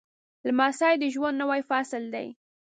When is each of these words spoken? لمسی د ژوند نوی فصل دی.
لمسی 0.47 0.93
د 0.99 1.03
ژوند 1.13 1.35
نوی 1.41 1.61
فصل 1.69 2.03
دی. 2.13 2.27